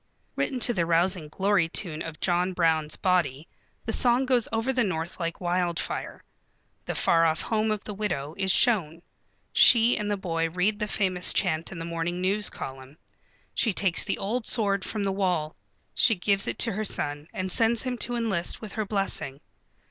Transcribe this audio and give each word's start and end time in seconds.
Written 0.35 0.59
to 0.61 0.73
the 0.73 0.87
rousing 0.87 1.27
glory 1.27 1.69
tune 1.69 2.01
of 2.01 2.19
John 2.19 2.53
Brown's 2.53 2.95
Body 2.95 3.47
the 3.85 3.93
song 3.93 4.25
goes 4.25 4.47
over 4.51 4.73
the 4.73 4.83
North 4.83 5.19
like 5.19 5.39
wildfire. 5.39 6.23
The 6.87 6.95
far 6.95 7.23
off 7.27 7.43
home 7.43 7.69
of 7.69 7.83
the 7.83 7.93
widow 7.93 8.33
is 8.35 8.51
shown. 8.51 9.03
She 9.53 9.95
and 9.95 10.09
the 10.09 10.17
boy 10.17 10.49
read 10.49 10.79
the 10.79 10.87
famous 10.87 11.31
chant 11.33 11.71
in 11.71 11.77
the 11.77 11.85
morning 11.85 12.19
news 12.19 12.49
column. 12.49 12.97
She 13.53 13.73
takes 13.73 14.03
the 14.03 14.17
old 14.17 14.47
sword 14.47 14.83
from 14.83 15.03
the 15.03 15.11
wall. 15.11 15.55
She 15.93 16.15
gives 16.15 16.47
it 16.47 16.57
to 16.65 16.71
her 16.71 16.83
son 16.83 17.27
and 17.31 17.51
sends 17.51 17.83
him 17.83 17.95
to 17.99 18.15
enlist 18.15 18.59
with 18.59 18.73
her 18.73 18.85
blessing. 18.87 19.39